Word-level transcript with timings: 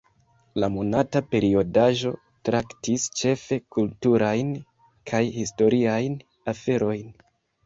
La 0.61 0.67
monata 0.75 1.19
periodaĵo 1.33 2.13
traktis 2.49 3.05
ĉefe 3.19 3.59
kulturajn 3.77 4.51
kaj 5.13 5.21
historiajn 5.37 6.19
aferojn. 6.55 7.07